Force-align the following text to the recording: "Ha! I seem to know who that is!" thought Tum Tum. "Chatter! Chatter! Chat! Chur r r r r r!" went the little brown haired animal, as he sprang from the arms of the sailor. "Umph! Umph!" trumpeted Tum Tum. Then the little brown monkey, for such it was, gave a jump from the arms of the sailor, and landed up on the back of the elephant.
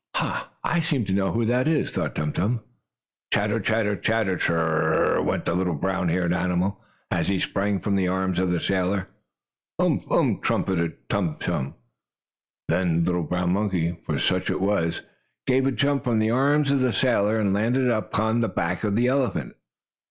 "Ha! 0.15 0.49
I 0.63 0.79
seem 0.79 1.05
to 1.05 1.13
know 1.13 1.31
who 1.31 1.45
that 1.45 1.67
is!" 1.67 1.91
thought 1.91 2.15
Tum 2.15 2.31
Tum. 2.33 2.61
"Chatter! 3.31 3.59
Chatter! 3.59 3.95
Chat! 3.95 4.25
Chur 4.39 4.57
r 4.57 4.65
r 4.65 4.83
r 4.83 4.93
r 5.11 5.15
r!" 5.17 5.21
went 5.21 5.45
the 5.45 5.53
little 5.53 5.75
brown 5.75 6.09
haired 6.09 6.33
animal, 6.33 6.81
as 7.11 7.27
he 7.27 7.37
sprang 7.37 7.79
from 7.79 7.95
the 7.95 8.07
arms 8.07 8.39
of 8.39 8.49
the 8.49 8.59
sailor. 8.59 9.09
"Umph! 9.77 10.11
Umph!" 10.11 10.41
trumpeted 10.41 11.07
Tum 11.07 11.37
Tum. 11.39 11.75
Then 12.67 13.03
the 13.03 13.11
little 13.11 13.27
brown 13.27 13.53
monkey, 13.53 13.99
for 14.03 14.17
such 14.17 14.49
it 14.49 14.59
was, 14.59 15.03
gave 15.45 15.67
a 15.67 15.71
jump 15.71 16.05
from 16.05 16.17
the 16.17 16.31
arms 16.31 16.71
of 16.71 16.79
the 16.79 16.93
sailor, 16.93 17.39
and 17.39 17.53
landed 17.53 17.87
up 17.91 18.17
on 18.17 18.41
the 18.41 18.49
back 18.49 18.83
of 18.83 18.95
the 18.95 19.05
elephant. 19.05 19.53